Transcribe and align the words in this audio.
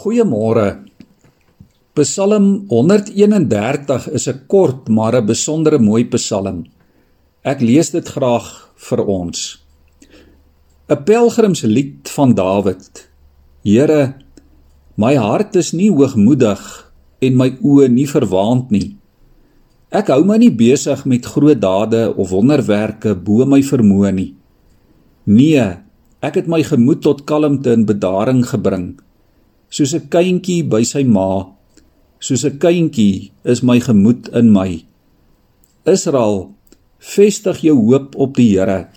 Goeiemôre. 0.00 0.80
Psalm 1.92 2.64
131 2.70 4.06
is 4.16 4.28
'n 4.28 4.38
kort 4.48 4.88
maar 4.88 5.14
'n 5.16 5.26
besondere 5.26 5.78
mooi 5.78 6.04
psalm. 6.14 6.64
Ek 7.44 7.60
lees 7.60 7.90
dit 7.90 8.08
graag 8.08 8.46
vir 8.86 9.00
ons. 9.04 9.38
'n 10.88 11.04
Pelgrimslied 11.04 12.08
van 12.16 12.34
Dawid. 12.34 13.08
Here, 13.62 14.14
my 14.96 15.14
hart 15.16 15.56
is 15.56 15.72
nie 15.72 15.90
hoogmoedig 15.90 16.62
en 17.20 17.36
my 17.36 17.50
oë 17.60 17.88
nie 17.88 18.08
verwaand 18.08 18.70
nie. 18.70 18.96
Ek 19.92 20.08
hou 20.08 20.24
my 20.24 20.38
nie 20.38 20.56
besig 20.64 21.04
met 21.04 21.26
groot 21.26 21.60
dade 21.60 22.16
of 22.16 22.30
wonderwerke 22.30 23.14
bo 23.14 23.44
my 23.44 23.60
vermoë 23.60 24.12
nie. 24.14 24.34
Nee, 25.26 25.76
ek 26.22 26.34
het 26.34 26.46
my 26.46 26.62
gemoed 26.62 27.02
tot 27.02 27.26
kalmte 27.26 27.72
en 27.72 27.84
bedaring 27.84 28.46
gebring 28.46 28.96
soos 29.70 29.94
'n 29.94 30.08
kindjie 30.10 30.62
by 30.66 30.82
sy 30.84 31.04
ma 31.04 31.46
soos 32.20 32.44
'n 32.44 32.58
kindjie 32.58 33.30
is 33.44 33.62
my 33.62 33.78
gemoed 33.80 34.28
in 34.34 34.52
my. 34.52 34.84
Israel 35.86 36.50
vestig 36.98 37.62
jou 37.64 37.76
hoop 37.88 38.16
op 38.16 38.34
die 38.36 38.58
Here 38.58 38.88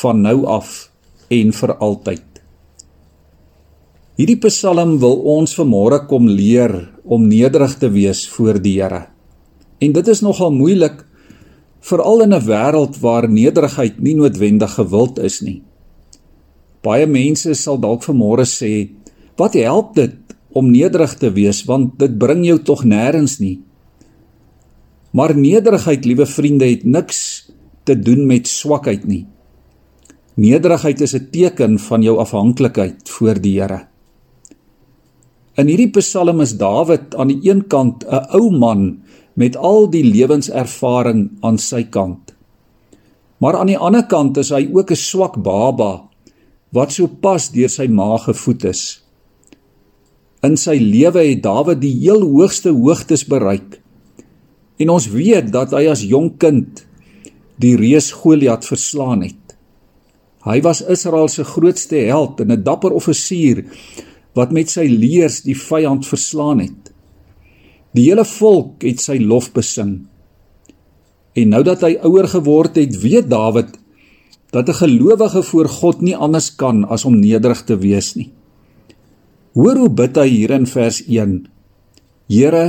van 0.00 0.22
nou 0.22 0.46
af 0.46 0.90
en 1.28 1.52
vir 1.52 1.72
altyd. 1.76 2.24
Hierdie 4.16 4.40
Psalm 4.40 4.98
wil 4.98 5.20
ons 5.36 5.52
vanmôre 5.58 6.06
kom 6.08 6.28
leer 6.28 6.88
om 7.04 7.28
nederig 7.28 7.76
te 7.78 7.90
wees 7.92 8.24
voor 8.28 8.62
die 8.62 8.80
Here 8.80 9.06
en 9.80 9.92
dit 9.92 10.08
is 10.08 10.22
nogal 10.24 10.50
moeilik 10.50 11.04
veral 11.80 12.22
in 12.22 12.32
'n 12.34 12.46
wêreld 12.46 12.96
waar 13.00 13.28
nederigheid 13.28 14.00
nie 14.00 14.14
noodwendig 14.14 14.72
gewild 14.74 15.18
is 15.18 15.42
nie. 15.42 15.62
Baie 16.82 17.06
mense 17.06 17.54
sal 17.54 17.78
dalk 17.78 18.02
vanmôre 18.02 18.46
sê 18.46 18.88
Wat 19.36 19.54
help 19.54 19.94
dit 19.94 20.16
om 20.56 20.70
nederig 20.72 21.14
te 21.20 21.30
wees 21.36 21.64
want 21.68 21.98
dit 22.00 22.18
bring 22.18 22.44
jou 22.46 22.58
tog 22.64 22.84
nêrens 22.88 23.38
nie. 23.40 23.60
Maar 25.16 25.36
nederigheid, 25.36 26.04
liewe 26.04 26.26
vriende, 26.26 26.68
het 26.68 26.84
niks 26.84 27.20
te 27.84 27.96
doen 27.96 28.26
met 28.26 28.48
swakheid 28.48 29.04
nie. 29.08 29.24
Nederigheid 30.36 31.00
is 31.00 31.14
'n 31.14 31.28
teken 31.32 31.78
van 31.78 32.02
jou 32.02 32.18
afhanklikheid 32.18 33.08
voor 33.08 33.40
die 33.40 33.60
Here. 33.60 33.86
In 35.56 35.66
hierdie 35.66 35.90
Psalm 35.90 36.40
is 36.40 36.56
Dawid 36.56 37.14
aan 37.14 37.28
die 37.28 37.40
een 37.50 37.66
kant 37.66 38.04
'n 38.04 38.26
ou 38.36 38.50
man 38.50 39.00
met 39.34 39.56
al 39.56 39.90
die 39.90 40.04
lewenservaring 40.04 41.30
aan 41.40 41.58
sy 41.58 41.84
kant. 41.84 42.34
Maar 43.38 43.56
aan 43.56 43.66
die 43.66 43.78
ander 43.78 44.06
kant 44.06 44.36
is 44.36 44.50
hy 44.50 44.68
ook 44.72 44.90
'n 44.90 44.96
swak 44.96 45.42
baba 45.42 46.02
wat 46.72 46.92
sopas 46.92 47.50
deur 47.50 47.68
sy 47.68 47.86
ma 47.86 48.16
gevoed 48.16 48.64
is. 48.64 49.05
In 50.44 50.56
sy 50.56 50.76
lewe 50.80 51.22
het 51.24 51.42
Dawid 51.42 51.80
die 51.80 51.94
heel 52.00 52.22
hoogste 52.22 52.70
hoogtes 52.70 53.24
bereik. 53.24 53.80
En 54.76 54.92
ons 54.92 55.08
weet 55.08 55.52
dat 55.52 55.72
hy 55.72 55.86
as 55.88 56.04
jonk 56.04 56.38
kind 56.38 56.84
die 57.56 57.76
reus 57.76 58.10
Goliat 58.12 58.66
verslaan 58.68 59.22
het. 59.24 59.56
Hy 60.46 60.60
was 60.62 60.84
Israel 60.84 61.28
se 61.32 61.44
grootste 61.44 61.96
held 61.96 62.40
en 62.40 62.52
'n 62.52 62.62
dapper 62.62 62.92
offisier 62.92 63.64
wat 64.34 64.52
met 64.52 64.70
sy 64.70 64.84
leers 64.86 65.40
die 65.42 65.56
vyand 65.56 66.06
verslaan 66.06 66.60
het. 66.60 66.92
Die 67.96 68.04
hele 68.10 68.24
volk 68.24 68.84
het 68.84 69.00
sy 69.00 69.16
lof 69.18 69.52
besing. 69.52 70.06
En 71.34 71.48
nou 71.48 71.62
dat 71.62 71.80
hy 71.80 71.96
ouer 72.04 72.28
geword 72.28 72.76
het, 72.76 73.00
weet 73.00 73.30
Dawid 73.30 73.78
dat 74.52 74.68
'n 74.68 74.80
gelowige 74.84 75.42
voor 75.42 75.68
God 75.68 76.00
nie 76.00 76.16
anders 76.16 76.54
kan 76.56 76.84
as 76.88 77.04
om 77.04 77.18
nederig 77.18 77.64
te 77.64 77.76
wees 77.76 78.14
nie. 78.14 78.30
Hoor 79.56 79.78
hoe 79.80 79.88
bid 79.88 80.18
hy 80.20 80.26
hier 80.28 80.52
in 80.52 80.66
vers 80.68 80.98
1. 81.08 81.46
Here, 82.28 82.64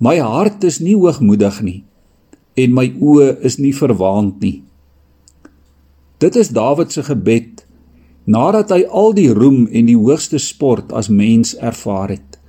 my 0.00 0.14
hart 0.16 0.62
is 0.64 0.78
nie 0.80 0.94
hoogmoedig 0.96 1.58
nie 1.60 1.82
en 2.56 2.72
my 2.72 2.86
oë 3.04 3.34
is 3.44 3.58
nie 3.60 3.74
verwaand 3.76 4.38
nie. 4.40 4.62
Dit 6.24 6.38
is 6.40 6.48
Dawid 6.56 6.94
se 6.94 7.04
gebed 7.04 7.66
nadat 8.24 8.72
hy 8.72 8.86
al 8.88 9.12
die 9.18 9.28
roem 9.28 9.66
en 9.68 9.90
die 9.90 9.98
hoogste 9.98 10.40
sport 10.40 10.94
as 10.96 11.12
mens 11.12 11.52
ervaar 11.60 12.14
het. 12.14 12.40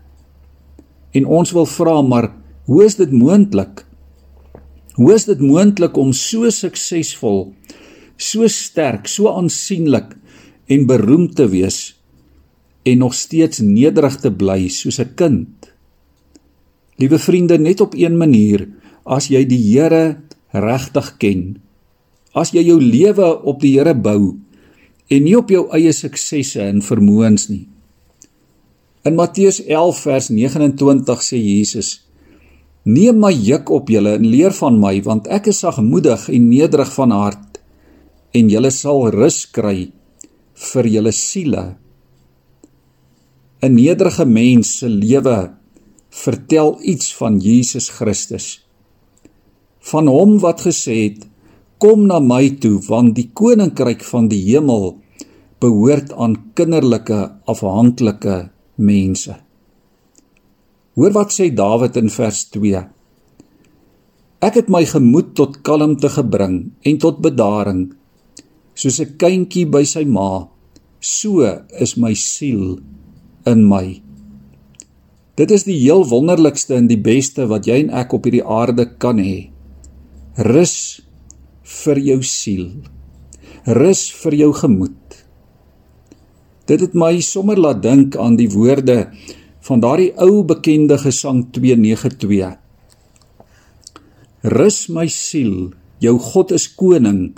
En 1.11 1.28
ons 1.28 1.51
wil 1.51 1.67
vra 1.67 1.97
maar, 2.07 2.29
hoe 2.72 2.85
is 2.88 2.95
dit 2.95 3.11
moontlik? 3.11 3.84
Hoe 4.95 5.11
is 5.11 5.28
dit 5.28 5.44
moontlik 5.44 5.99
om 5.99 6.16
so 6.16 6.47
suksesvol, 6.47 7.49
so 8.16 8.47
sterk, 8.47 9.11
so 9.11 9.28
aansienlik 9.35 10.16
en 10.72 10.88
beroemd 10.88 11.35
te 11.35 11.51
wees 11.51 11.97
en 12.87 13.03
nog 13.03 13.15
steeds 13.15 13.59
nederig 13.59 14.15
te 14.23 14.31
bly 14.31 14.67
soos 14.71 14.99
'n 15.03 15.13
kind. 15.15 15.71
Liewe 16.97 17.19
vriende, 17.19 17.57
net 17.59 17.81
op 17.81 17.93
een 17.93 18.17
manier, 18.17 18.67
as 19.05 19.27
jy 19.27 19.45
die 19.45 19.61
Here 19.71 20.17
regtig 20.51 21.17
ken, 21.17 21.59
as 22.33 22.51
jy 22.51 22.63
jou 22.65 22.79
lewe 22.81 23.43
op 23.43 23.61
die 23.61 23.77
Here 23.77 23.93
bou 23.93 24.35
en 25.07 25.23
nie 25.23 25.37
op 25.37 25.49
jou 25.49 25.67
eie 25.71 25.93
suksesse 25.93 26.61
en 26.61 26.81
vermoëns 26.81 27.47
nie. 27.49 27.67
In 29.07 29.15
Matteus 29.15 29.61
11 29.63 29.99
vers 30.03 30.29
29 30.29 31.23
sê 31.23 31.37
Jesus: 31.39 32.01
Neem 32.83 33.19
my 33.19 33.31
juk 33.31 33.69
op 33.69 33.89
julle 33.89 34.15
en 34.15 34.27
leer 34.27 34.51
van 34.51 34.79
my, 34.79 35.01
want 35.03 35.27
ek 35.27 35.47
is 35.47 35.59
sagmoedig 35.63 36.29
en 36.29 36.49
nederig 36.49 36.91
van 36.93 37.11
hart, 37.11 37.61
en 38.33 38.49
julle 38.49 38.71
sal 38.71 39.07
rus 39.15 39.45
kry 39.51 39.91
vir 40.73 40.85
julle 40.87 41.11
siele. 41.11 41.77
'n 43.62 43.73
nederige 43.73 44.25
mens 44.25 44.78
se 44.78 44.90
lewe 44.90 45.53
vertel 46.09 46.78
iets 46.81 47.16
van 47.16 47.40
Jesus 47.40 47.90
Christus. 47.90 48.68
Van 49.79 50.07
hom 50.07 50.40
wat 50.40 50.62
gesê 50.62 50.95
het: 51.09 51.28
"Kom 51.78 52.06
na 52.06 52.19
my 52.19 52.50
toe, 52.62 52.78
want 52.88 53.16
die 53.16 53.29
koninkryk 53.34 54.03
van 54.03 54.28
die 54.28 54.44
hemel 54.51 54.97
behoort 55.59 56.13
aan 56.13 56.53
kinderlike, 56.53 57.31
afhanklike 57.46 58.50
mense." 58.75 59.35
Hoor 60.94 61.12
wat 61.12 61.34
sê 61.34 61.53
Dawid 61.53 61.96
in 61.96 62.09
vers 62.09 62.50
2. 62.50 62.85
Ek 64.40 64.53
het 64.53 64.69
my 64.69 64.85
gemoed 64.85 65.34
tot 65.35 65.62
kalmte 65.62 66.09
gebring 66.09 66.72
en 66.81 66.97
tot 66.97 67.22
bedaring 67.22 67.94
soos 68.73 69.00
'n 69.01 69.17
kindjie 69.17 69.66
by 69.66 69.84
sy 69.84 70.06
ma 70.06 70.47
so 71.00 71.41
is 71.79 71.97
my 71.97 72.13
siel 72.13 72.78
in 73.47 73.63
my. 73.68 74.02
Dit 75.38 75.52
is 75.53 75.68
die 75.68 75.78
heel 75.78 76.03
wonderlikste 76.09 76.75
en 76.78 76.88
die 76.90 77.00
beste 77.00 77.46
wat 77.52 77.68
jy 77.69 77.84
en 77.84 77.91
ek 77.94 78.13
op 78.18 78.25
hierdie 78.25 78.46
aarde 78.46 78.88
kan 78.97 79.19
hê. 79.22 79.50
Rus 80.47 81.02
vir 81.84 82.02
jou 82.02 82.22
siel. 82.25 82.72
Rus 83.78 84.08
vir 84.24 84.38
jou 84.40 84.52
gemoed. 84.58 84.97
Dit 86.68 86.81
het 86.84 86.96
my 86.97 87.19
sommer 87.24 87.59
laat 87.59 87.84
dink 87.84 88.18
aan 88.19 88.35
die 88.40 88.50
woorde 88.52 89.06
van 89.68 89.84
daardie 89.84 90.12
ou 90.24 90.41
bekende 90.47 90.97
gesang 91.00 91.46
292. 91.56 92.58
Rus 94.58 94.79
my 94.90 95.06
siel, 95.12 95.72
jou 96.03 96.16
God 96.31 96.53
is 96.56 96.68
koning. 96.79 97.38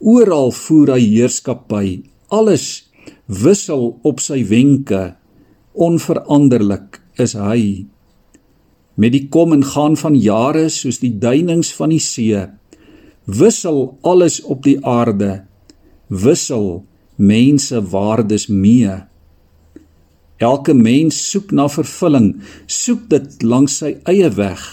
Oral 0.00 0.50
voer 0.56 0.96
hy 0.96 1.02
heerskappy. 1.04 1.86
Alles 2.32 2.90
wissel 3.30 4.00
op 4.06 4.22
sy 4.24 4.42
wenke 4.48 5.19
onveranderlik 5.80 7.00
is 7.20 7.34
hy. 7.38 7.86
Met 9.00 9.14
die 9.16 9.26
kom 9.32 9.54
en 9.56 9.64
gaan 9.64 9.96
van 9.96 10.16
jare 10.18 10.68
soos 10.72 11.00
die 11.00 11.14
duinings 11.18 11.72
van 11.76 11.94
die 11.94 12.02
see 12.04 12.46
wissel 13.30 13.98
alles 14.02 14.40
op 14.42 14.64
die 14.66 14.78
aarde 14.86 15.44
wissel 16.10 16.82
mense 17.16 17.78
waardes 17.92 18.48
mee. 18.48 18.96
Elke 20.40 20.74
mens 20.74 21.18
soek 21.30 21.52
na 21.52 21.68
vervulling 21.68 22.32
soek 22.66 23.06
dit 23.12 23.42
langs 23.44 23.76
sy 23.82 23.94
eie 24.08 24.30
weg. 24.34 24.64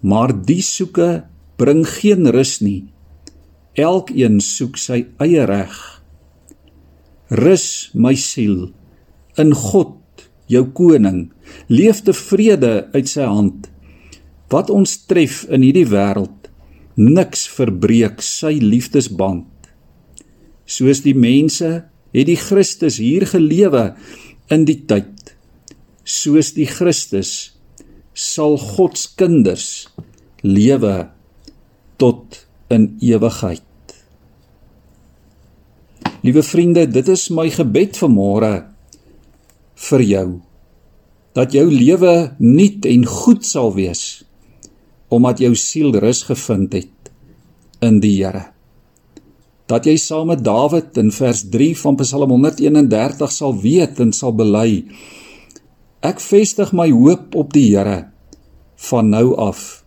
Maar 0.00 0.32
die 0.32 0.62
soeke 0.64 1.24
bring 1.60 1.84
geen 1.86 2.26
rus 2.34 2.58
nie. 2.64 2.88
Elkeen 3.78 4.40
soek 4.42 4.80
sy 4.80 5.04
eie 5.22 5.44
reg. 5.46 5.76
Rus 7.30 7.92
my 7.94 8.16
siel 8.18 8.72
in 9.40 9.54
God, 9.56 9.94
jou 10.52 10.64
koning, 10.76 11.30
leef 11.72 12.02
tevrede 12.06 12.88
uit 12.92 13.08
sy 13.08 13.26
hand. 13.28 13.68
Wat 14.52 14.70
ons 14.72 14.98
tref 15.08 15.42
in 15.48 15.64
hierdie 15.64 15.88
wêreld, 15.88 16.50
niks 16.96 17.46
verbreek 17.48 18.20
sy 18.24 18.58
liefdesband. 18.60 19.48
Soos 20.68 21.00
die 21.04 21.16
mense 21.16 21.70
het 22.12 22.28
die 22.28 22.38
Christus 22.38 23.00
hier 23.00 23.24
gelewe 23.28 23.92
in 24.52 24.66
die 24.68 24.82
tyd. 24.88 25.32
Soos 26.04 26.52
die 26.56 26.68
Christus 26.68 27.52
sal 28.12 28.58
God 28.60 28.98
se 29.00 29.14
kinders 29.16 29.68
lewe 30.44 31.08
tot 31.96 32.42
in 32.72 32.90
ewigheid. 33.00 33.62
Liewe 36.22 36.42
vriende, 36.46 36.84
dit 36.86 37.08
is 37.08 37.30
my 37.34 37.48
gebed 37.50 37.96
vir 37.98 38.10
môre 38.12 38.52
vir 39.90 40.02
jou. 40.14 40.26
dat 41.32 41.54
jou 41.56 41.64
lewe 41.70 42.34
nuut 42.38 42.86
en 42.88 43.06
goed 43.08 43.46
sal 43.46 43.72
wees 43.76 44.22
omdat 45.12 45.42
jou 45.44 45.52
siel 45.58 45.92
rus 46.00 46.22
gevind 46.24 46.72
het 46.72 47.10
in 47.84 47.98
die 48.00 48.14
Here. 48.22 48.46
Dat 49.68 49.84
jy 49.84 49.98
saam 50.00 50.30
met 50.32 50.40
Dawid 50.40 50.96
in 50.96 51.10
vers 51.12 51.42
3 51.52 51.74
van 51.82 51.98
Psalm 52.00 52.32
131 52.32 53.34
sal 53.34 53.52
weet 53.60 54.00
en 54.00 54.14
sal 54.16 54.32
bely: 54.32 54.86
Ek 56.00 56.16
vestig 56.24 56.72
my 56.72 56.88
hoop 56.88 57.36
op 57.36 57.52
die 57.52 57.66
Here 57.74 58.06
van 58.88 59.12
nou 59.12 59.34
af 59.36 59.82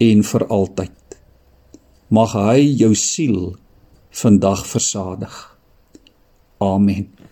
en 0.00 0.24
vir 0.24 0.46
altyd. 0.48 1.18
Mag 2.08 2.32
hy 2.32 2.64
jou 2.64 2.94
siel 2.96 3.58
vandag 4.16 4.64
versadig. 4.64 5.36
Amen. 6.64 7.23